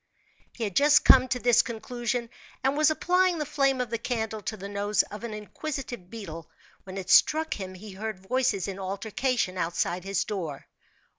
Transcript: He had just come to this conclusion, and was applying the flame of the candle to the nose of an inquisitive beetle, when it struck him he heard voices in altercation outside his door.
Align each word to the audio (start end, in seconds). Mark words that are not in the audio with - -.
He 0.53 0.63
had 0.63 0.75
just 0.75 1.05
come 1.05 1.27
to 1.27 1.37
this 1.37 1.61
conclusion, 1.61 2.31
and 2.63 2.75
was 2.75 2.89
applying 2.89 3.37
the 3.37 3.45
flame 3.45 3.79
of 3.79 3.91
the 3.91 3.99
candle 3.99 4.41
to 4.41 4.57
the 4.57 4.67
nose 4.67 5.03
of 5.03 5.23
an 5.23 5.31
inquisitive 5.31 6.09
beetle, 6.09 6.49
when 6.85 6.97
it 6.97 7.11
struck 7.11 7.53
him 7.53 7.75
he 7.75 7.91
heard 7.91 8.17
voices 8.17 8.67
in 8.67 8.79
altercation 8.79 9.59
outside 9.59 10.03
his 10.03 10.23
door. 10.23 10.65